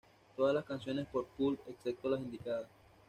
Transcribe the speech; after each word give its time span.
Todas 0.35 0.55
las 0.55 0.65
canciones 0.65 1.05
por 1.09 1.27
Pulp 1.27 1.59
excepto 1.69 2.09
las 2.09 2.21
indicadas. 2.21 2.65